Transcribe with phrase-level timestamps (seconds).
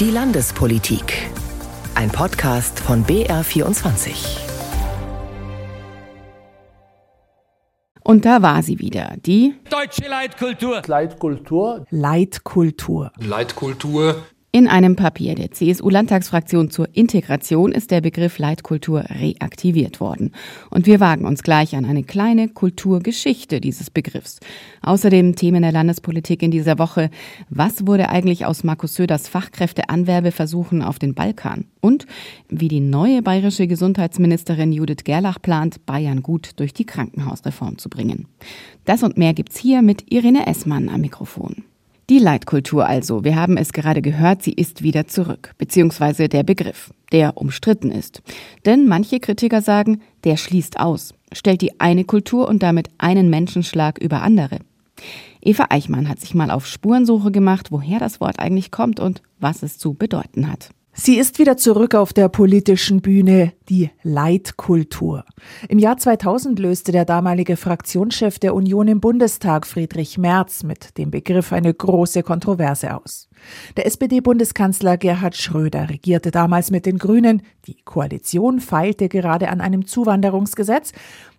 [0.00, 1.28] Die Landespolitik.
[1.96, 4.38] Ein Podcast von BR24.
[8.04, 10.82] Und da war sie wieder, die Deutsche Leitkultur.
[10.86, 11.84] Leitkultur.
[11.90, 13.10] Leitkultur.
[13.18, 14.22] Leitkultur.
[14.50, 20.32] In einem Papier der CSU-Landtagsfraktion zur Integration ist der Begriff Leitkultur reaktiviert worden.
[20.70, 24.40] Und wir wagen uns gleich an eine kleine Kulturgeschichte dieses Begriffs.
[24.80, 27.10] Außerdem Themen der Landespolitik in dieser Woche.
[27.50, 31.66] Was wurde eigentlich aus Markus Söders Fachkräfteanwerbeversuchen auf den Balkan?
[31.82, 32.06] Und
[32.48, 38.28] wie die neue bayerische Gesundheitsministerin Judith Gerlach plant, Bayern gut durch die Krankenhausreform zu bringen.
[38.86, 41.64] Das und mehr gibt's hier mit Irene Essmann am Mikrofon.
[42.10, 46.90] Die Leitkultur also, wir haben es gerade gehört, sie ist wieder zurück, beziehungsweise der Begriff,
[47.12, 48.22] der umstritten ist.
[48.64, 53.98] Denn manche Kritiker sagen, der schließt aus, stellt die eine Kultur und damit einen Menschenschlag
[53.98, 54.60] über andere.
[55.42, 59.62] Eva Eichmann hat sich mal auf Spurensuche gemacht, woher das Wort eigentlich kommt und was
[59.62, 60.70] es zu bedeuten hat.
[61.00, 65.24] Sie ist wieder zurück auf der politischen Bühne, die Leitkultur.
[65.68, 71.12] Im Jahr 2000 löste der damalige Fraktionschef der Union im Bundestag, Friedrich Merz, mit dem
[71.12, 73.28] Begriff eine große Kontroverse aus.
[73.76, 77.42] Der SPD-Bundeskanzler Gerhard Schröder regierte damals mit den Grünen.
[77.66, 80.90] Die Koalition feilte gerade an einem Zuwanderungsgesetz.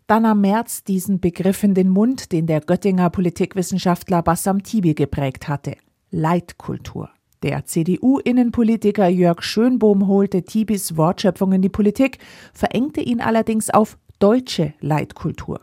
[0.08, 5.50] Dann nahm Merz diesen Begriff in den Mund, den der Göttinger Politikwissenschaftler Bassam Tibi geprägt
[5.50, 5.76] hatte.
[6.12, 7.10] Leitkultur.
[7.42, 12.18] Der CDU-Innenpolitiker Jörg Schönbohm holte Tibis Wortschöpfung in die Politik,
[12.54, 15.62] verengte ihn allerdings auf deutsche Leitkultur.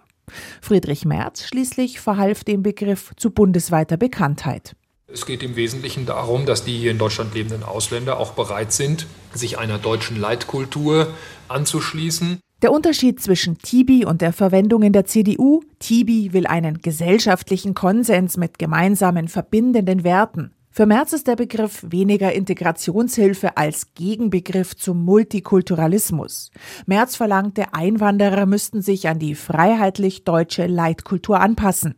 [0.62, 4.74] Friedrich Merz schließlich verhalf dem Begriff zu bundesweiter Bekanntheit.
[5.06, 9.06] Es geht im Wesentlichen darum, dass die hier in Deutschland lebenden Ausländer auch bereit sind,
[9.34, 11.08] sich einer deutschen Leitkultur
[11.48, 12.40] anzuschließen.
[12.62, 18.38] Der Unterschied zwischen Tibi und der Verwendung in der CDU, Tibi will einen gesellschaftlichen Konsens
[18.38, 20.55] mit gemeinsamen verbindenden Werten.
[20.76, 26.50] Für Merz ist der Begriff weniger Integrationshilfe als Gegenbegriff zum Multikulturalismus.
[26.84, 31.94] Merz verlangte, Einwanderer müssten sich an die freiheitlich-deutsche Leitkultur anpassen.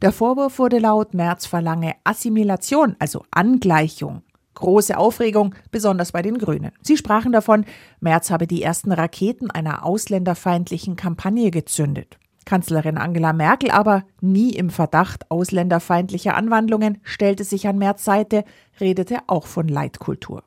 [0.00, 4.22] Der Vorwurf wurde laut, Merz verlange Assimilation, also Angleichung.
[4.54, 6.72] Große Aufregung, besonders bei den Grünen.
[6.80, 7.66] Sie sprachen davon,
[8.00, 12.16] Merz habe die ersten Raketen einer ausländerfeindlichen Kampagne gezündet.
[12.44, 18.44] Kanzlerin Angela Merkel aber, nie im Verdacht ausländerfeindlicher Anwandlungen, stellte sich an Merz Seite,
[18.80, 20.42] redete auch von Leitkultur.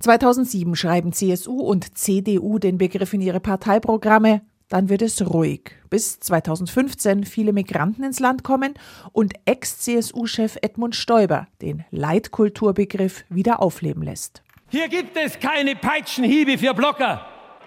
[0.00, 4.42] 2007 schreiben CSU und CDU den Begriff in ihre Parteiprogramme.
[4.68, 8.74] Dann wird es ruhig, bis 2015 viele Migranten ins Land kommen
[9.12, 14.42] und Ex-CSU-Chef Edmund Stoiber den Leitkulturbegriff wieder aufleben lässt.
[14.68, 17.24] Hier gibt es keine Peitschenhiebe für Blocker,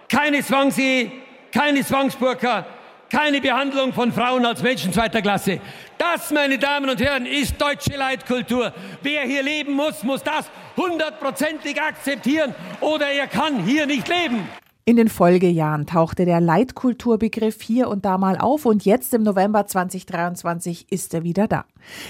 [0.10, 1.10] keine Zwangsehe,
[1.54, 2.66] keine Zwangsburka,
[3.10, 5.60] keine Behandlung von Frauen als Menschen zweiter Klasse.
[5.98, 8.74] Das, meine Damen und Herren, ist deutsche Leitkultur.
[9.02, 10.46] Wer hier leben muss, muss das
[10.78, 14.48] hundertprozentig akzeptieren oder er kann hier nicht leben.
[14.90, 19.68] In den Folgejahren tauchte der Leitkulturbegriff hier und da mal auf und jetzt im November
[19.68, 21.66] 2023 ist er wieder da.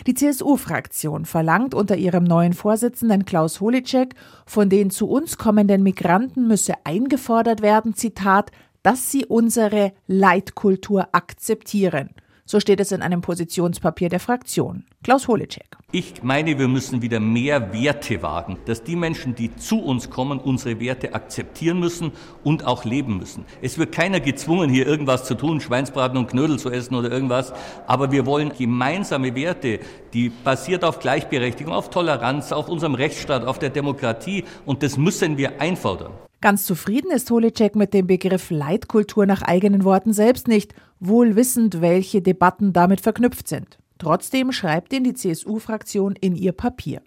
[0.08, 4.16] Die CSU-Fraktion verlangt unter ihrem neuen Vorsitzenden Klaus Holicek,
[4.46, 8.52] von den zu uns kommenden Migranten müsse eingefordert werden, Zitat,
[8.84, 12.12] dass sie unsere Leitkultur akzeptieren.
[12.52, 14.84] So steht es in einem Positionspapier der Fraktion.
[15.04, 15.78] Klaus Holecek.
[15.92, 20.40] Ich meine, wir müssen wieder mehr Werte wagen, dass die Menschen, die zu uns kommen,
[20.40, 22.12] unsere Werte akzeptieren müssen
[22.44, 23.46] und auch leben müssen.
[23.62, 27.54] Es wird keiner gezwungen, hier irgendwas zu tun, Schweinsbraten und Knödel zu essen oder irgendwas,
[27.86, 29.80] aber wir wollen gemeinsame Werte,
[30.14, 35.38] die basiert auf Gleichberechtigung, auf Toleranz, auf unserem Rechtsstaat, auf der Demokratie und das müssen
[35.38, 36.14] wir einfordern.
[36.42, 41.82] Ganz zufrieden ist Holicek mit dem Begriff Leitkultur nach eigenen Worten selbst nicht, wohl wissend,
[41.82, 43.78] welche Debatten damit verknüpft sind.
[43.98, 47.02] Trotzdem schreibt ihn die CSU-Fraktion in ihr Papier.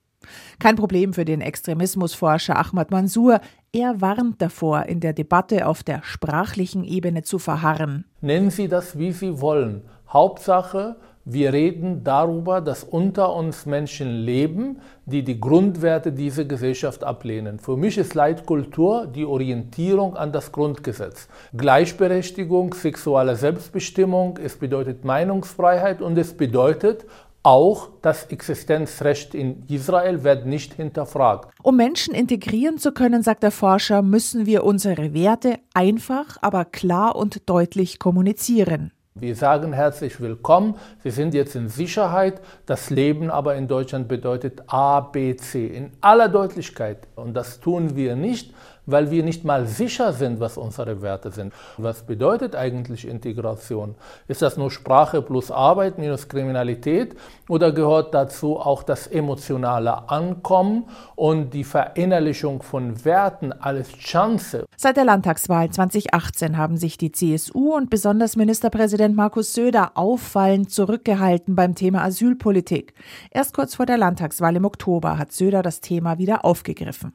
[0.59, 3.41] Kein Problem für den Extremismusforscher Ahmad Mansour.
[3.72, 8.04] Er warnt davor, in der Debatte auf der sprachlichen Ebene zu verharren.
[8.20, 9.82] Nennen Sie das, wie Sie wollen.
[10.09, 17.60] Hauptsache, wir reden darüber, dass unter uns Menschen leben, die die Grundwerte dieser Gesellschaft ablehnen.
[17.60, 21.28] Für mich ist Leitkultur die Orientierung an das Grundgesetz.
[21.56, 27.06] Gleichberechtigung, sexuelle Selbstbestimmung, es bedeutet Meinungsfreiheit und es bedeutet
[27.44, 31.52] auch das Existenzrecht in Israel wird nicht hinterfragt.
[31.62, 37.16] Um Menschen integrieren zu können, sagt der Forscher, müssen wir unsere Werte einfach, aber klar
[37.16, 38.92] und deutlich kommunizieren.
[39.14, 42.41] Wir sagen herzlich willkommen, Sie sind jetzt in Sicherheit.
[42.64, 47.06] Das Leben aber in Deutschland bedeutet A, B, C in aller Deutlichkeit.
[47.14, 48.55] Und das tun wir nicht,
[48.87, 51.52] weil wir nicht mal sicher sind, was unsere Werte sind.
[51.79, 53.94] Was bedeutet eigentlich Integration?
[54.29, 57.17] Ist das nur Sprache plus Arbeit minus Kriminalität
[57.49, 60.84] oder gehört dazu auch das emotionale Ankommen
[61.14, 64.67] und die Verinnerlichung von Werten als Chance?
[64.76, 71.55] Seit der Landtagswahl 2018 haben sich die CSU und besonders Ministerpräsident Markus Söder auffallend zurückgehalten
[71.55, 72.94] beim Thema Asylpolitik.
[73.31, 77.12] Erst kurz vor der Landtagswahl im Oktober hat Söder das Thema wieder aufgegriffen.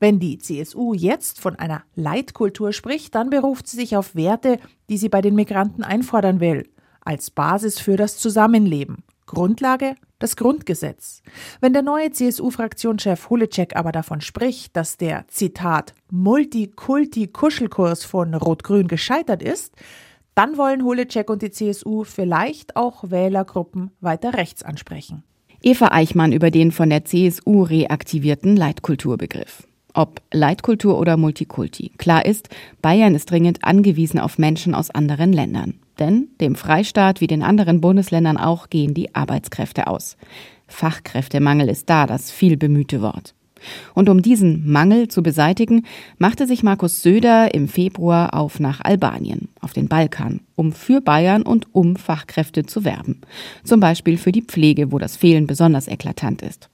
[0.00, 4.58] Wenn die CSU jetzt von einer Leitkultur spricht, dann beruft sie sich auf Werte,
[4.88, 6.68] die sie bei den Migranten einfordern will,
[7.00, 9.04] als Basis für das Zusammenleben.
[9.26, 11.22] Grundlage das Grundgesetz.
[11.60, 19.42] Wenn der neue CSU-Fraktionschef Hulecek aber davon spricht, dass der Zitat Multikulti-Kuschelkurs von Rot-Grün gescheitert
[19.42, 19.74] ist,
[20.34, 25.22] dann wollen Hulecek und die CSU vielleicht auch Wählergruppen weiter rechts ansprechen.
[25.66, 29.66] Eva Eichmann über den von der CSU reaktivierten Leitkulturbegriff.
[29.94, 31.90] Ob Leitkultur oder Multikulti.
[31.98, 32.50] Klar ist,
[32.82, 35.74] Bayern ist dringend angewiesen auf Menschen aus anderen Ländern.
[35.98, 40.16] Denn dem Freistaat wie den anderen Bundesländern auch gehen die Arbeitskräfte aus.
[40.68, 43.34] Fachkräftemangel ist da das viel bemühte Wort.
[43.94, 45.84] Und um diesen Mangel zu beseitigen,
[46.18, 51.42] machte sich Markus Söder im Februar auf nach Albanien, auf den Balkan, um für Bayern
[51.42, 53.20] und um Fachkräfte zu werben.
[53.64, 56.68] Zum Beispiel für die Pflege, wo das Fehlen besonders eklatant ist.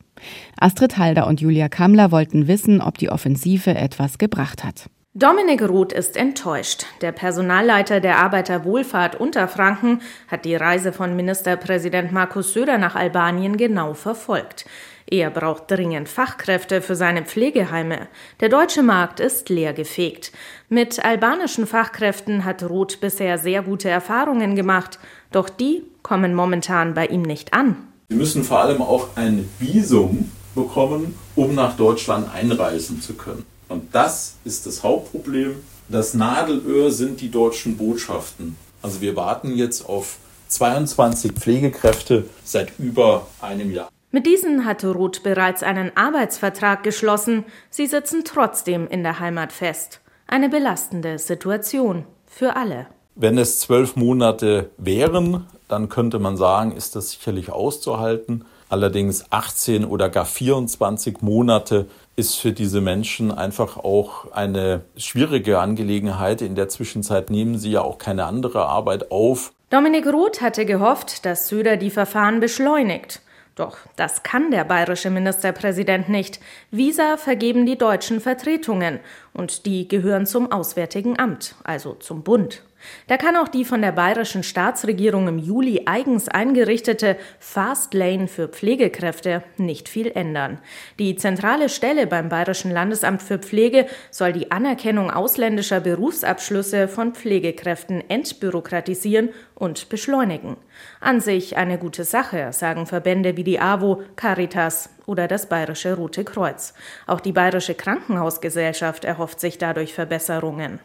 [0.59, 4.89] Astrid Halder und Julia Kammler wollten wissen, ob die Offensive etwas gebracht hat.
[5.15, 6.87] Dominik Roth ist enttäuscht.
[7.03, 13.93] Der Personalleiter der Arbeiterwohlfahrt Unterfranken hat die Reise von Ministerpräsident Markus Söder nach Albanien genau
[13.93, 14.65] verfolgt.
[15.07, 18.09] Er braucht dringend Fachkräfte für seine Pflegeheime.
[18.41, 20.33] Der deutsche Markt ist leergefegt.
[20.71, 24.99] Mit albanischen Fachkräften hat Roth bisher sehr gute Erfahrungen gemacht,
[25.31, 27.77] doch die kommen momentan bei ihm nicht an.
[28.09, 33.45] Sie müssen vor allem auch ein Visum bekommen, um nach Deutschland einreisen zu können.
[33.69, 35.57] Und das ist das Hauptproblem.
[35.89, 38.57] Das Nadelöhr sind die deutschen Botschaften.
[38.83, 40.17] Also wir warten jetzt auf
[40.49, 43.89] 22 Pflegekräfte seit über einem Jahr.
[44.11, 47.45] Mit diesen hatte Ruth bereits einen Arbeitsvertrag geschlossen.
[47.71, 50.01] Sie sitzen trotzdem in der Heimat fest.
[50.27, 52.87] Eine belastende Situation für alle.
[53.15, 58.45] Wenn es zwölf Monate wären, dann könnte man sagen, ist das sicherlich auszuhalten.
[58.69, 61.87] Allerdings 18 oder gar 24 Monate
[62.17, 66.43] ist für diese Menschen einfach auch eine schwierige Angelegenheit.
[66.43, 69.53] In der Zwischenzeit nehmen sie ja auch keine andere Arbeit auf.
[69.71, 73.23] Dominik Roth hatte gehofft, dass Söder die Verfahren beschleunigt.
[73.55, 76.41] Doch das kann der bayerische Ministerpräsident nicht.
[76.71, 79.01] Visa vergeben die deutschen Vertretungen
[79.35, 82.63] und die gehören zum Auswärtigen Amt, also zum Bund.
[83.07, 88.49] Da kann auch die von der bayerischen Staatsregierung im Juli eigens eingerichtete Fast Lane für
[88.49, 90.59] Pflegekräfte nicht viel ändern.
[90.99, 98.03] Die zentrale Stelle beim Bayerischen Landesamt für Pflege soll die Anerkennung ausländischer Berufsabschlüsse von Pflegekräften
[98.09, 100.57] entbürokratisieren und beschleunigen.
[101.01, 106.25] An sich eine gute Sache, sagen Verbände wie die AWO, Caritas oder das Bayerische Rote
[106.25, 106.75] Kreuz.
[107.07, 110.81] Auch die Bayerische Krankenhausgesellschaft erhofft sich dadurch Verbesserungen.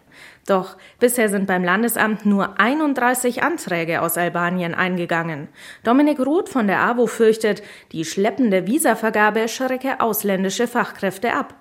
[0.45, 5.49] Doch bisher sind beim Landesamt nur 31 Anträge aus Albanien eingegangen.
[5.83, 7.61] Dominik Roth von der AWO fürchtet,
[7.91, 11.53] die schleppende Visavergabe schrecke ausländische Fachkräfte ab.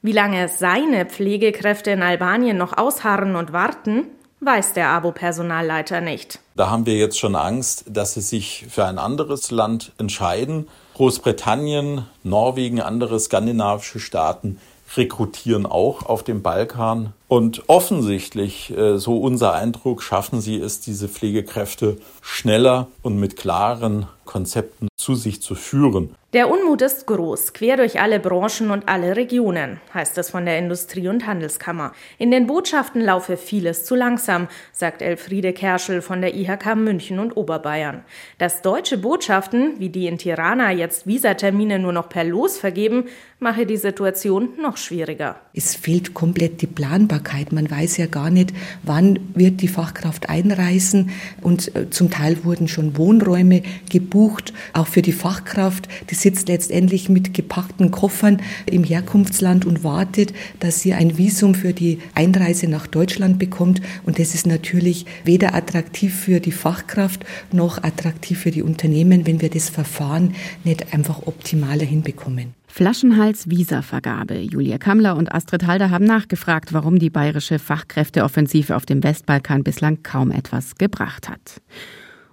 [0.00, 4.06] Wie lange seine Pflegekräfte in Albanien noch ausharren und warten,
[4.40, 6.38] weiß der AWO-Personalleiter nicht.
[6.54, 10.68] Da haben wir jetzt schon Angst, dass sie sich für ein anderes Land entscheiden.
[10.98, 14.58] Großbritannien, Norwegen, andere skandinavische Staaten
[14.96, 17.12] rekrutieren auch auf dem Balkan.
[17.28, 24.08] Und offensichtlich, äh, so unser Eindruck, schaffen sie es, diese Pflegekräfte schneller und mit klaren
[24.24, 26.16] Konzepten zu sich zu führen.
[26.34, 30.58] Der Unmut ist groß, quer durch alle Branchen und alle Regionen, heißt es von der
[30.58, 31.92] Industrie- und Handelskammer.
[32.18, 37.34] In den Botschaften laufe vieles zu langsam, sagt Elfriede Kerschel von der IHK München und
[37.34, 38.04] Oberbayern.
[38.36, 43.04] Dass deutsche Botschaften, wie die in Tirana, jetzt Visatermine nur noch per Los vergeben,
[43.40, 45.36] mache die Situation noch schwieriger.
[45.54, 47.52] Es fehlt komplett die Planbarkeit.
[47.52, 51.10] Man weiß ja gar nicht, wann wird die Fachkraft einreisen.
[51.40, 55.88] Und äh, zum Teil wurden schon Wohnräume gebucht, auch für die Fachkraft.
[56.10, 61.72] Die sitzt letztendlich mit gepackten Koffern im Herkunftsland und wartet, dass sie ein Visum für
[61.72, 63.80] die Einreise nach Deutschland bekommt.
[64.04, 69.40] Und das ist natürlich weder attraktiv für die Fachkraft noch attraktiv für die Unternehmen, wenn
[69.40, 70.34] wir das Verfahren
[70.64, 72.54] nicht einfach optimaler hinbekommen.
[72.68, 74.38] Flaschenhals-Visa-Vergabe.
[74.38, 80.02] Julia Kammler und Astrid Halder haben nachgefragt, warum die bayerische Fachkräfteoffensive auf dem Westbalkan bislang
[80.02, 81.60] kaum etwas gebracht hat.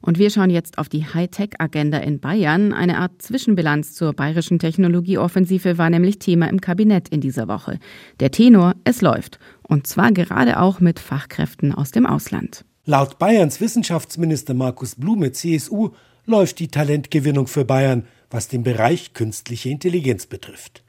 [0.06, 2.74] Und wir schauen jetzt auf die Hightech-Agenda in Bayern.
[2.74, 7.80] Eine Art Zwischenbilanz zur bayerischen Technologieoffensive war nämlich Thema im Kabinett in dieser Woche.
[8.20, 9.40] Der Tenor, es läuft.
[9.64, 12.66] Und zwar gerade auch mit Fachkräften aus dem Ausland.
[12.86, 15.90] Laut Bayerns Wissenschaftsminister Markus Blume, CSU,
[16.28, 20.84] läuft die Talentgewinnung für Bayern, was den Bereich künstliche Intelligenz betrifft.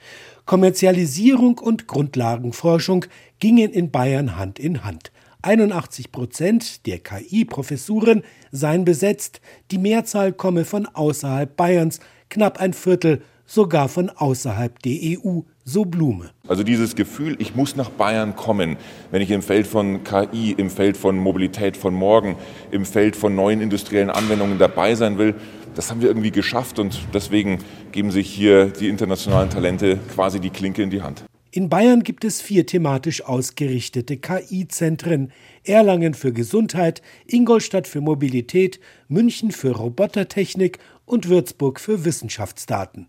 [0.44, 3.06] Kommerzialisierung und Grundlagenforschung
[3.38, 5.10] gingen in Bayern Hand in Hand.
[5.46, 13.22] 81 Prozent der KI-Professuren seien besetzt, die Mehrzahl komme von außerhalb Bayerns, knapp ein Viertel
[13.46, 16.30] sogar von außerhalb der EU, so Blume.
[16.48, 18.76] Also dieses Gefühl, ich muss nach Bayern kommen,
[19.12, 22.36] wenn ich im Feld von KI, im Feld von Mobilität von morgen,
[22.72, 25.34] im Feld von neuen industriellen Anwendungen dabei sein will,
[25.76, 27.58] das haben wir irgendwie geschafft und deswegen
[27.92, 31.24] geben sich hier die internationalen Talente quasi die Klinke in die Hand.
[31.52, 35.32] In Bayern gibt es vier thematisch ausgerichtete KI-Zentren.
[35.64, 43.08] Erlangen für Gesundheit, Ingolstadt für Mobilität, München für Robotertechnik und Würzburg für Wissenschaftsdaten.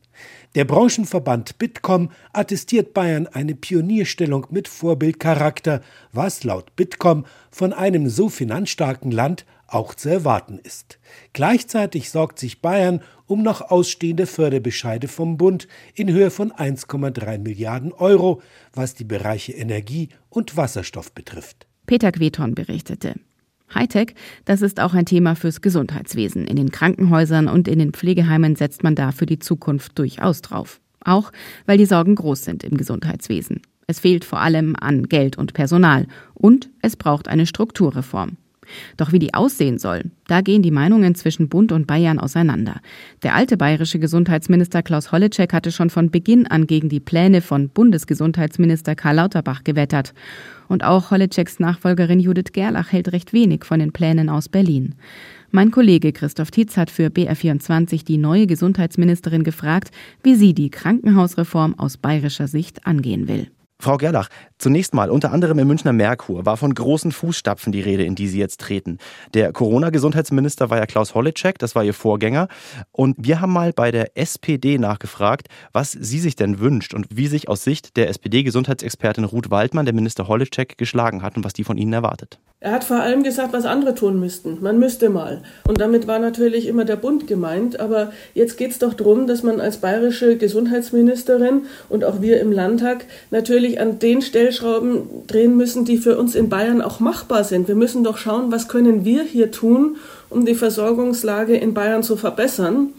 [0.55, 5.81] Der Branchenverband Bitkom attestiert Bayern eine Pionierstellung mit Vorbildcharakter,
[6.13, 10.99] was laut Bitkom von einem so finanzstarken Land auch zu erwarten ist.
[11.33, 17.91] Gleichzeitig sorgt sich Bayern um noch ausstehende Förderbescheide vom Bund in Höhe von 1,3 Milliarden
[17.93, 18.41] Euro,
[18.73, 21.67] was die Bereiche Energie und Wasserstoff betrifft.
[21.85, 23.15] Peter Queton berichtete.
[23.73, 26.47] Hightech, das ist auch ein Thema fürs Gesundheitswesen.
[26.47, 30.79] In den Krankenhäusern und in den Pflegeheimen setzt man da für die Zukunft durchaus drauf.
[31.01, 31.31] Auch
[31.65, 33.61] weil die Sorgen groß sind im Gesundheitswesen.
[33.87, 38.37] Es fehlt vor allem an Geld und Personal und es braucht eine Strukturreform.
[38.97, 42.81] Doch wie die aussehen soll, da gehen die Meinungen zwischen Bund und Bayern auseinander.
[43.23, 47.69] Der alte bayerische Gesundheitsminister Klaus Holleczek hatte schon von Beginn an gegen die Pläne von
[47.69, 50.13] Bundesgesundheitsminister Karl Lauterbach gewettert.
[50.67, 54.95] Und auch Holletzeks Nachfolgerin Judith Gerlach hält recht wenig von den Plänen aus Berlin.
[55.49, 61.79] Mein Kollege Christoph Tietz hat für BR24 die neue Gesundheitsministerin gefragt, wie sie die Krankenhausreform
[61.79, 63.47] aus bayerischer Sicht angehen will.
[63.79, 68.03] Frau Gerlach, zunächst mal, unter anderem im Münchner Merkur war von großen Fußstapfen die Rede,
[68.05, 68.97] in die Sie jetzt treten.
[69.35, 72.47] Der Corona-Gesundheitsminister war ja Klaus Holleczek, das war Ihr Vorgänger.
[72.91, 77.27] Und wir haben mal bei der SPD nachgefragt, was sie sich denn wünscht und wie
[77.27, 81.63] sich aus Sicht der SPD-Gesundheitsexpertin Ruth Waldmann der Minister Holleczek geschlagen hat und was die
[81.63, 82.39] von Ihnen erwartet.
[82.59, 84.57] Er hat vor allem gesagt, was andere tun müssten.
[84.61, 85.43] Man müsste mal.
[85.67, 87.79] Und damit war natürlich immer der Bund gemeint.
[87.79, 92.51] Aber jetzt geht es doch darum, dass man als bayerische Gesundheitsministerin und auch wir im
[92.51, 97.67] Landtag natürlich an den Stellschrauben drehen müssen, die für uns in Bayern auch machbar sind.
[97.67, 99.97] Wir müssen doch schauen, was können wir hier tun,
[100.31, 102.89] um die Versorgungslage in Bayern zu verbessern.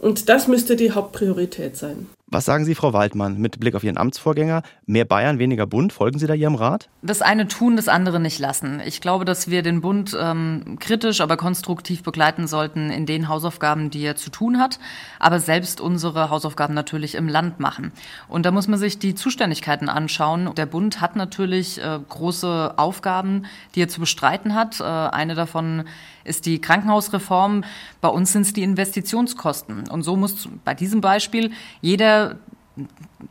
[0.00, 2.08] Und das müsste die Hauptpriorität sein.
[2.28, 4.62] Was sagen Sie, Frau Waldmann, mit Blick auf Ihren Amtsvorgänger?
[4.84, 5.92] Mehr Bayern, weniger Bund?
[5.92, 6.88] Folgen Sie da Ihrem Rat?
[7.00, 8.82] Das eine tun, das andere nicht lassen.
[8.84, 13.90] Ich glaube, dass wir den Bund ähm, kritisch, aber konstruktiv begleiten sollten in den Hausaufgaben,
[13.90, 14.80] die er zu tun hat,
[15.20, 17.92] aber selbst unsere Hausaufgaben natürlich im Land machen.
[18.26, 20.52] Und da muss man sich die Zuständigkeiten anschauen.
[20.56, 23.44] Der Bund hat natürlich äh, große Aufgaben,
[23.76, 24.80] die er zu bestreiten hat.
[24.80, 25.84] Äh, eine davon
[26.26, 27.64] ist die Krankenhausreform.
[28.00, 29.88] Bei uns sind es die Investitionskosten.
[29.88, 32.38] Und so muss bei diesem Beispiel jeder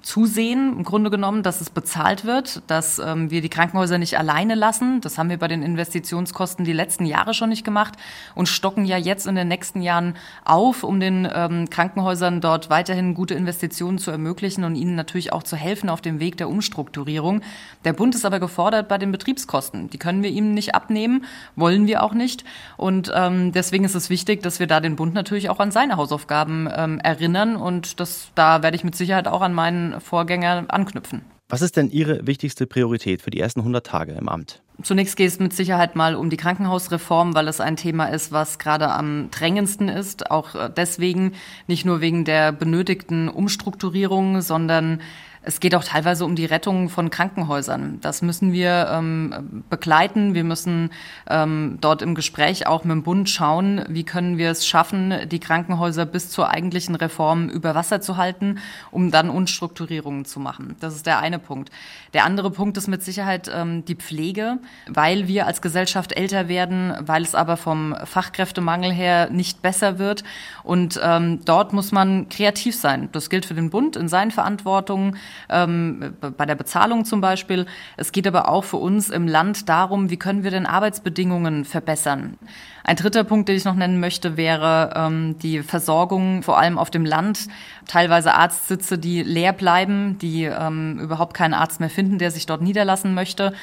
[0.01, 4.55] zusehen, im Grunde genommen, dass es bezahlt wird, dass ähm, wir die Krankenhäuser nicht alleine
[4.55, 5.01] lassen.
[5.01, 7.93] Das haben wir bei den Investitionskosten die letzten Jahre schon nicht gemacht
[8.33, 13.13] und stocken ja jetzt in den nächsten Jahren auf, um den ähm, Krankenhäusern dort weiterhin
[13.13, 17.41] gute Investitionen zu ermöglichen und ihnen natürlich auch zu helfen auf dem Weg der Umstrukturierung.
[17.83, 19.89] Der Bund ist aber gefordert bei den Betriebskosten.
[19.91, 21.25] Die können wir ihm nicht abnehmen,
[21.55, 22.45] wollen wir auch nicht.
[22.77, 25.97] Und ähm, deswegen ist es wichtig, dass wir da den Bund natürlich auch an seine
[25.97, 27.55] Hausaufgaben ähm, erinnern.
[27.55, 31.21] Und das, da werde ich mit Sicherheit auch an meinen Vorgänger anknüpfen.
[31.47, 34.63] Was ist denn Ihre wichtigste Priorität für die ersten 100 Tage im Amt?
[34.81, 38.59] Zunächst geht es mit Sicherheit mal um die Krankenhausreform, weil es ein Thema ist, was
[38.59, 40.31] gerade am drängendsten ist.
[40.31, 41.33] Auch äh, deswegen,
[41.67, 45.01] nicht nur wegen der benötigten Umstrukturierung, sondern
[45.45, 47.99] es geht auch teilweise um die Rettung von Krankenhäusern.
[48.01, 50.33] Das müssen wir ähm, begleiten.
[50.33, 50.89] Wir müssen
[51.29, 55.39] ähm, dort im Gespräch auch mit dem Bund schauen, wie können wir es schaffen, die
[55.39, 58.57] Krankenhäuser bis zur eigentlichen Reform über Wasser zu halten,
[58.89, 60.75] um dann Unstrukturierungen zu machen.
[60.79, 61.69] Das ist der eine Punkt.
[62.13, 66.95] Der andere Punkt ist mit Sicherheit ähm, die Pflege, weil wir als Gesellschaft älter werden,
[67.01, 70.23] weil es aber vom Fachkräftemangel her nicht besser wird.
[70.63, 73.09] Und ähm, dort muss man kreativ sein.
[73.11, 75.17] Das gilt für den Bund in seinen Verantwortungen
[75.49, 77.65] ähm, bei der Bezahlung zum Beispiel.
[77.97, 82.37] Es geht aber auch für uns im Land darum, wie können wir denn Arbeitsbedingungen verbessern.
[82.83, 86.91] Ein dritter Punkt, den ich noch nennen möchte, wäre ähm, die Versorgung, vor allem auf
[86.91, 87.47] dem Land.
[87.87, 92.61] Teilweise Arztsitze, die leer bleiben, die ähm, überhaupt keinen Arzt mehr finden, der sich dort
[92.61, 93.53] niederlassen möchte.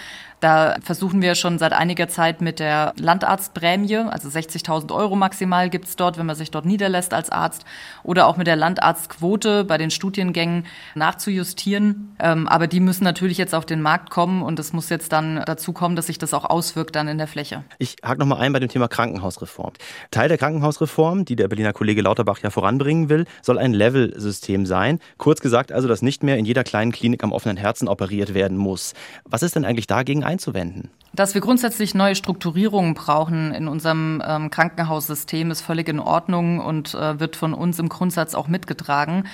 [0.42, 5.94] Da versuchen wir schon seit einiger Zeit mit der Landarztprämie, also 60.000 Euro maximal gibt's
[5.94, 7.64] dort, wenn man sich dort niederlässt als Arzt,
[8.02, 12.16] oder auch mit der Landarztquote bei den Studiengängen nachzujustieren.
[12.18, 15.44] Ähm, aber die müssen natürlich jetzt auf den Markt kommen und es muss jetzt dann
[15.46, 17.62] dazu kommen, dass sich das auch auswirkt dann in der Fläche.
[17.78, 19.74] Ich hake nochmal ein bei dem Thema Krankenhausreform.
[20.10, 24.98] Teil der Krankenhausreform, die der Berliner Kollege Lauterbach ja voranbringen will, soll ein Level-System sein.
[25.18, 28.56] Kurz gesagt also, dass nicht mehr in jeder kleinen Klinik am offenen Herzen operiert werden
[28.56, 28.94] muss.
[29.24, 30.90] Was ist denn eigentlich dagegen einzuwenden?
[31.14, 36.94] Dass wir grundsätzlich neue Strukturierungen brauchen in unserem ähm, Krankenhaussystem, ist völlig in Ordnung und
[36.94, 39.24] äh, wird von uns im Grundsatz auch mitgetragen.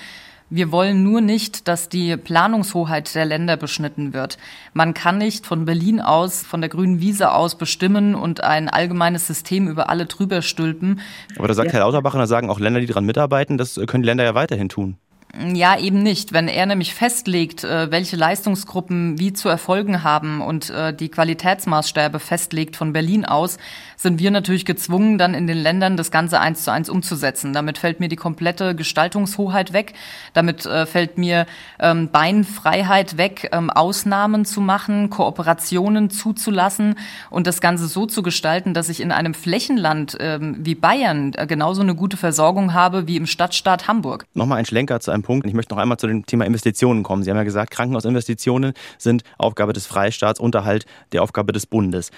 [0.51, 4.39] Wir wollen nur nicht, dass die Planungshoheit der Länder beschnitten wird.
[4.73, 9.27] Man kann nicht von Berlin aus, von der grünen Wiese aus bestimmen und ein allgemeines
[9.27, 11.01] System über alle drüber stülpen.
[11.37, 11.73] Aber da sagt ja.
[11.75, 14.35] Herr Lauterbach, und da sagen auch Länder, die daran mitarbeiten, das können die Länder ja
[14.35, 14.97] weiterhin tun.
[15.41, 16.33] Ja, eben nicht.
[16.33, 22.19] Wenn er nämlich festlegt, äh, welche Leistungsgruppen wie zu erfolgen haben und äh, die Qualitätsmaßstäbe
[22.19, 23.59] festlegt von Berlin aus,
[23.97, 27.53] sind wir natürlich gezwungen, dann in den Ländern das Ganze eins zu eins umzusetzen.
[27.53, 29.95] Damit fällt mir die komplette Gestaltungshoheit weg.
[30.35, 31.47] Damit äh, fällt mir
[31.79, 36.97] ähm, Beinfreiheit weg, ähm, Ausnahmen zu machen, Kooperationen zuzulassen
[37.31, 41.83] und das Ganze so zu gestalten, dass ich in einem Flächenland ähm, wie Bayern genauso
[41.83, 44.25] eine gute Versorgung habe wie im Stadtstaat Hamburg.
[44.35, 45.47] Nochmal ein Schlenker zu einem Punkt.
[45.47, 47.23] Ich möchte noch einmal zu dem Thema Investitionen kommen.
[47.23, 52.11] Sie haben ja gesagt, Krankenhausinvestitionen sind Aufgabe des Freistaats, Unterhalt der Aufgabe des Bundes.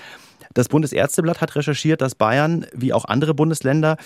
[0.54, 3.96] Das Bundesärzteblatt hat recherchiert, dass Bayern, wie auch andere Bundesländer,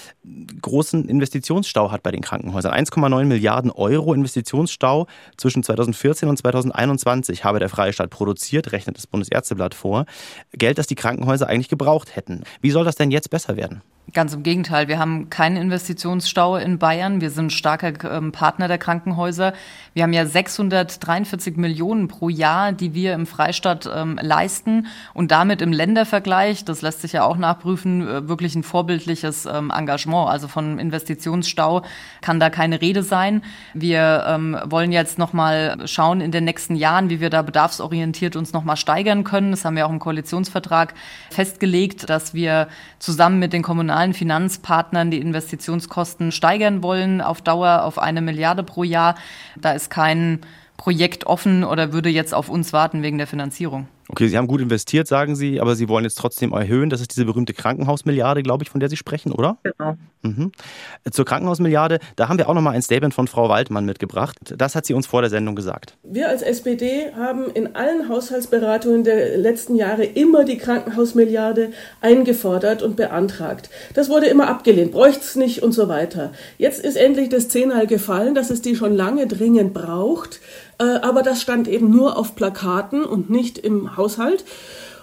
[0.63, 2.73] großen Investitionsstau hat bei den Krankenhäusern.
[2.73, 5.07] 1,9 Milliarden Euro Investitionsstau
[5.37, 10.07] zwischen 2014 und 2021 habe der Freistaat produziert, rechnet das Bundesärzteblatt vor.
[10.53, 12.45] Geld, das die Krankenhäuser eigentlich gebraucht hätten.
[12.63, 13.83] Wie soll das denn jetzt besser werden?
[14.13, 14.87] Ganz im Gegenteil.
[14.87, 17.23] Wir haben keinen Investitionsstau in Bayern.
[17.23, 19.55] Wir sind starker ähm, Partner der Krankenhäuser.
[19.95, 25.63] Wir haben ja 643 Millionen pro Jahr, die wir im Freistaat ähm, leisten und damit
[25.63, 30.29] im Ländervergleich, das lässt sich ja auch nachprüfen, äh, wirklich ein vorbildliches ähm, Engagement.
[30.29, 31.83] Also von Investitionsstau
[32.21, 33.43] kann da keine Rede sein.
[33.73, 38.37] Wir ähm, wollen jetzt noch mal schauen in den nächsten Jahren, wie wir da bedarfsorientiert
[38.37, 39.51] uns noch mal steigern können.
[39.51, 40.93] Das haben wir auch im Koalitionsvertrag
[41.31, 42.69] festgelegt, dass wir
[42.99, 48.65] zusammen mit den kommunalen kommunalen Finanzpartnern die Investitionskosten steigern wollen auf Dauer auf eine Milliarde
[48.65, 49.15] pro Jahr.
[49.57, 50.41] Da ist kein
[50.77, 53.87] Projekt offen oder würde jetzt auf uns warten wegen der Finanzierung.
[54.09, 56.91] Okay, Sie haben gut investiert, sagen Sie, aber Sie wollen jetzt trotzdem erhöhen.
[56.91, 59.57] Das ist diese berühmte Krankenhausmilliarde, glaube ich, von der Sie sprechen, oder?
[59.63, 59.97] Genau.
[60.25, 60.53] Mhm.
[61.11, 64.55] Zur Krankenhausmilliarde, da haben wir auch noch mal ein Statement von Frau Waldmann mitgebracht.
[64.57, 65.97] Das hat sie uns vor der Sendung gesagt.
[66.03, 72.97] Wir als SPD haben in allen Haushaltsberatungen der letzten Jahre immer die Krankenhausmilliarde eingefordert und
[72.97, 73.69] beantragt.
[73.93, 76.33] Das wurde immer abgelehnt, bräuchte es nicht und so weiter.
[76.57, 80.41] Jetzt ist endlich das Zehnal gefallen, dass es die schon lange dringend braucht.
[80.79, 84.45] Äh, aber das stand eben nur auf Plakaten und nicht im Haushalt.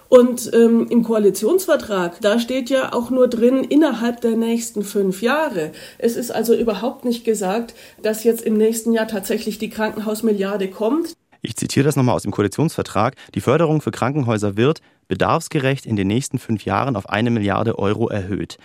[0.08, 5.72] Und ähm, im Koalitionsvertrag, da steht ja auch nur drin, innerhalb der nächsten fünf Jahre.
[5.96, 11.14] Es ist also überhaupt nicht gesagt, dass jetzt im nächsten Jahr tatsächlich die Krankenhausmilliarde kommt.
[11.40, 13.16] Ich zitiere das nochmal aus dem Koalitionsvertrag.
[13.34, 18.08] Die Förderung für Krankenhäuser wird bedarfsgerecht in den nächsten fünf Jahren auf eine Milliarde Euro
[18.08, 18.58] erhöht.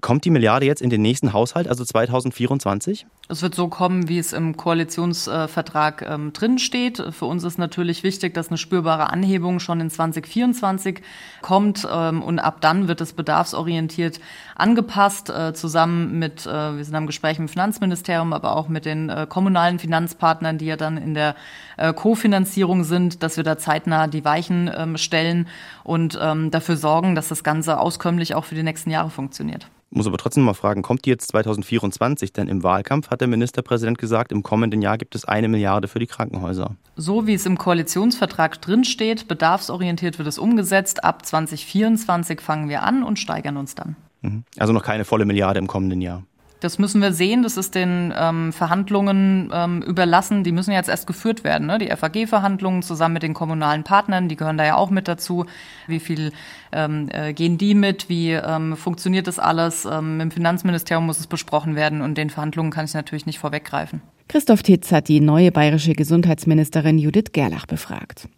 [0.00, 3.06] Kommt die Milliarde jetzt in den nächsten Haushalt, also 2024?
[3.28, 7.02] Es wird so kommen, wie es im Koalitionsvertrag ähm, drin steht.
[7.10, 11.02] Für uns ist natürlich wichtig, dass eine spürbare Anhebung schon in 2024
[11.42, 14.20] kommt ähm, und ab dann wird es bedarfsorientiert
[14.56, 18.84] angepasst, äh, zusammen mit, äh, wir sind am Gespräch mit dem Finanzministerium, aber auch mit
[18.84, 21.34] den äh, kommunalen Finanzpartnern, die ja dann in der
[21.76, 25.48] äh, Kofinanzierung sind, dass wir da zeitnah die Weichen ähm, stellen
[25.84, 30.06] und ähm, dafür sorgen, dass das Ganze auskömmlich auch für die nächsten Jahre funktioniert muss
[30.06, 32.32] aber trotzdem mal fragen, kommt die jetzt 2024?
[32.32, 35.98] Denn im Wahlkampf hat der Ministerpräsident gesagt, im kommenden Jahr gibt es eine Milliarde für
[35.98, 36.76] die Krankenhäuser.
[36.96, 41.04] So wie es im Koalitionsvertrag drinsteht, bedarfsorientiert wird es umgesetzt.
[41.04, 43.96] Ab 2024 fangen wir an und steigern uns dann.
[44.22, 44.44] Mhm.
[44.58, 46.22] Also noch keine volle Milliarde im kommenden Jahr.
[46.60, 47.42] Das müssen wir sehen.
[47.42, 50.44] Das ist den ähm, Verhandlungen ähm, überlassen.
[50.44, 51.66] Die müssen jetzt erst geführt werden.
[51.66, 51.78] Ne?
[51.78, 55.46] Die FAG-Verhandlungen zusammen mit den kommunalen Partnern, die gehören da ja auch mit dazu.
[55.86, 56.32] Wie viel
[56.72, 58.08] ähm, äh, gehen die mit?
[58.08, 59.86] Wie ähm, funktioniert das alles?
[59.86, 64.02] Ähm, Im Finanzministerium muss es besprochen werden und den Verhandlungen kann ich natürlich nicht vorweggreifen.
[64.28, 68.28] Christoph Titz hat die neue bayerische Gesundheitsministerin Judith Gerlach befragt.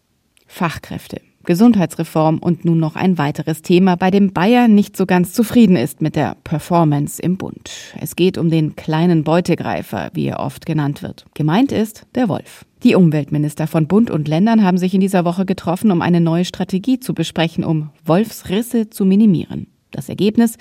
[0.47, 1.21] Fachkräfte.
[1.45, 6.01] Gesundheitsreform und nun noch ein weiteres Thema, bei dem Bayern nicht so ganz zufrieden ist
[6.01, 7.71] mit der Performance im Bund.
[8.01, 11.27] Es geht um den kleinen Beutegreifer, wie er oft genannt wird.
[11.35, 12.65] Gemeint ist der Wolf.
[12.83, 16.45] Die Umweltminister von Bund und Ländern haben sich in dieser Woche getroffen, um eine neue
[16.45, 19.69] Strategie zu besprechen, um Wolfsrisse zu minimieren.
[19.93, 20.57] Das Ergebnis?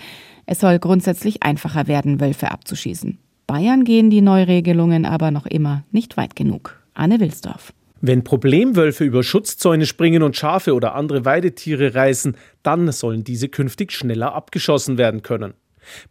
[0.46, 3.18] Es soll grundsätzlich einfacher werden, Wölfe abzuschießen.
[3.48, 6.82] Bayern gehen die Neuregelungen aber noch immer nicht weit genug.
[6.94, 7.74] Anne Wilsdorf.
[8.04, 13.92] Wenn Problemwölfe über Schutzzäune springen und Schafe oder andere Weidetiere reißen, dann sollen diese künftig
[13.92, 15.54] schneller abgeschossen werden können.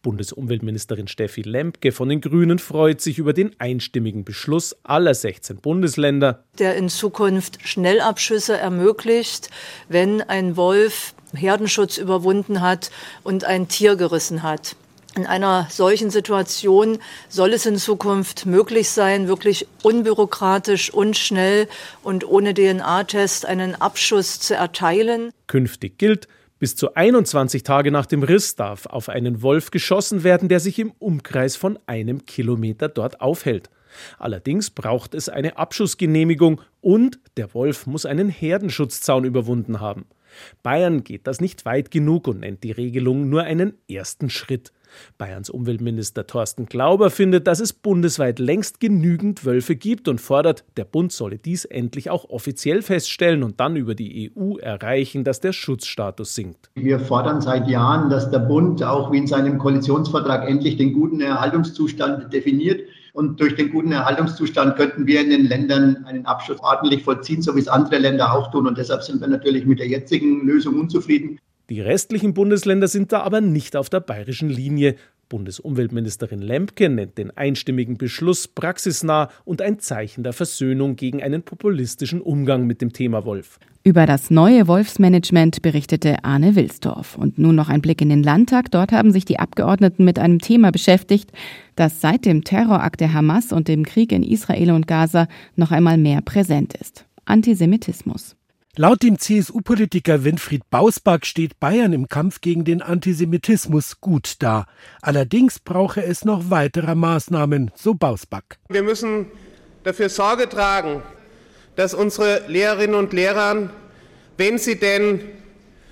[0.03, 6.45] Bundesumweltministerin Steffi Lempke von den Grünen freut sich über den einstimmigen Beschluss aller 16 Bundesländer,
[6.61, 9.51] der in Zukunft Schnellabschüsse ermöglicht,
[9.89, 12.91] wenn ein Wolf Herdenschutz überwunden hat
[13.25, 14.77] und ein Tier gerissen hat.
[15.17, 21.69] In einer solchen Situation soll es in Zukunft möglich sein, wirklich unbürokratisch und schnell
[22.05, 25.33] und ohne DNA-Test einen Abschuss zu erteilen.
[25.49, 26.29] Künftig gilt,
[26.61, 30.79] bis zu 21 Tage nach dem Riss darf auf einen Wolf geschossen werden, der sich
[30.79, 33.69] im Umkreis von einem Kilometer dort aufhält.
[34.19, 40.07] Allerdings braucht es eine Abschussgenehmigung und der Wolf muss einen Herdenschutzzaun überwunden haben.
[40.63, 44.73] Bayern geht das nicht weit genug und nennt die Regelung nur einen ersten Schritt.
[45.19, 50.85] Bayerns Umweltminister Thorsten Glauber findet, dass es bundesweit längst genügend Wölfe gibt und fordert, der
[50.85, 55.53] Bund solle dies endlich auch offiziell feststellen und dann über die EU erreichen, dass der
[55.53, 56.71] Schutzstatus sinkt.
[56.75, 61.21] Wir fordern seit Jahren, dass der Bund auch wie in seinem Koalitionsvertrag endlich den guten
[61.21, 62.81] Erhaltungszustand definiert.
[63.13, 67.57] Und durch den guten Erhaltungszustand könnten wir in den Ländern einen Abschluss ordentlich vollziehen, so
[67.57, 68.67] wie es andere Länder auch tun.
[68.67, 71.39] Und deshalb sind wir natürlich mit der jetzigen Lösung unzufrieden.
[71.71, 74.97] Die restlichen Bundesländer sind da aber nicht auf der bayerischen Linie.
[75.29, 82.21] Bundesumweltministerin Lempke nennt den einstimmigen Beschluss praxisnah und ein Zeichen der Versöhnung gegen einen populistischen
[82.21, 83.61] Umgang mit dem Thema Wolf.
[83.85, 87.17] Über das neue Wolfsmanagement berichtete Arne Wilsdorf.
[87.17, 88.73] Und nun noch ein Blick in den Landtag.
[88.73, 91.31] Dort haben sich die Abgeordneten mit einem Thema beschäftigt,
[91.77, 95.99] das seit dem Terrorakt der Hamas und dem Krieg in Israel und Gaza noch einmal
[95.99, 97.07] mehr präsent ist.
[97.27, 98.35] Antisemitismus.
[98.77, 104.67] Laut dem CSU-Politiker Winfried Bausback steht Bayern im Kampf gegen den Antisemitismus gut da.
[105.03, 108.61] Allerdings brauche es noch weiterer Maßnahmen, so Bausback.
[108.69, 109.27] Wir müssen
[109.83, 111.03] dafür Sorge tragen,
[111.75, 113.71] dass unsere Lehrerinnen und Lehrer,
[114.37, 115.21] wenn sie denn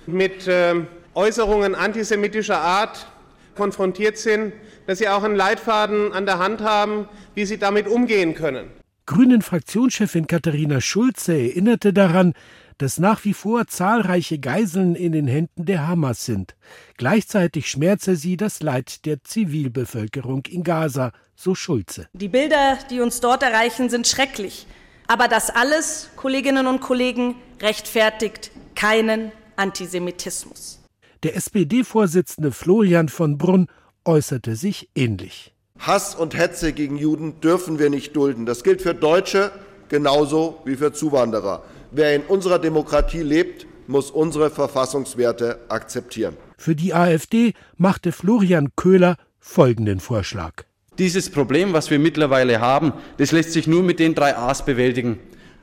[0.07, 0.75] mit äh,
[1.15, 3.07] Äußerungen antisemitischer Art
[3.55, 4.53] konfrontiert sind,
[4.87, 8.67] dass sie auch einen Leitfaden an der Hand haben, wie sie damit umgehen können.
[9.05, 12.35] Grünen Fraktionschefin Katharina Schulze erinnerte daran,
[12.79, 16.55] dass nach wie vor zahlreiche Geiseln in den Händen der Hamas sind.
[16.97, 22.07] Gleichzeitig schmerze sie das Leid der Zivilbevölkerung in Gaza, so Schulze.
[22.13, 24.65] Die Bilder, die uns dort erreichen, sind schrecklich.
[25.07, 30.79] Aber das alles, Kolleginnen und Kollegen, rechtfertigt keinen Antisemitismus.
[31.23, 33.67] Der SPD-Vorsitzende Florian von Brunn
[34.05, 35.53] äußerte sich ähnlich.
[35.79, 38.45] Hass und Hetze gegen Juden dürfen wir nicht dulden.
[38.45, 39.51] Das gilt für Deutsche
[39.89, 41.63] genauso wie für Zuwanderer.
[41.91, 46.37] Wer in unserer Demokratie lebt, muss unsere Verfassungswerte akzeptieren.
[46.57, 50.65] Für die AfD machte Florian Köhler folgenden Vorschlag.
[50.99, 55.19] Dieses Problem, was wir mittlerweile haben, das lässt sich nur mit den drei A's bewältigen.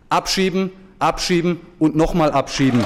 [0.08, 2.82] Abschieben, abschieben und nochmal abschieben.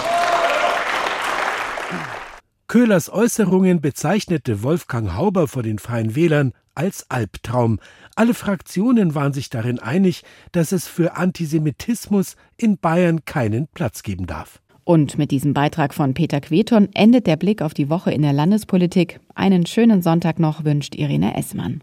[2.71, 7.81] Köhlers Äußerungen bezeichnete Wolfgang Hauber vor den Freien Wählern als Albtraum.
[8.15, 14.29] Alle Fraktionen waren sich darin einig, dass es für Antisemitismus in Bayern keinen Platz geben
[14.29, 14.61] darf.
[14.85, 18.33] Und mit diesem Beitrag von Peter Queton endet der Blick auf die Woche in der
[18.33, 19.19] Landespolitik.
[19.35, 21.83] Einen schönen Sonntag noch wünscht Irene Essmann.